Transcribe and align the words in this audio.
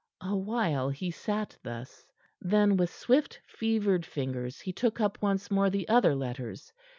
A 0.23 0.35
while 0.35 0.89
he 0.89 1.11
sat 1.11 1.57
thus; 1.61 2.07
then 2.41 2.75
with 2.75 2.89
swift 2.91 3.39
fevered 3.45 4.03
fingers 4.03 4.59
he 4.59 4.73
took 4.73 4.99
up 4.99 5.21
once 5.21 5.51
more 5.51 5.69
the 5.69 5.87
other 5.87 6.15
letters. 6.15 6.73